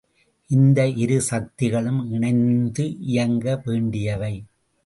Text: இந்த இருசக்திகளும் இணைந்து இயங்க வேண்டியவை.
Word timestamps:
இந்த 0.49 0.87
இருசக்திகளும் 1.03 2.11
இணைந்து 2.11 2.97
இயங்க 2.99 3.61
வேண்டியவை. 3.65 4.33